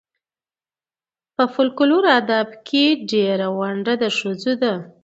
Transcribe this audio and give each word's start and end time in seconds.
په 1.35 1.43
فولکور 1.53 2.03
ادب 2.19 2.47
کې 2.67 2.83
ډېره 3.11 3.47
ونډه 3.59 3.93
د 4.01 4.03
ښځو 4.17 4.53
ده. 4.61 4.73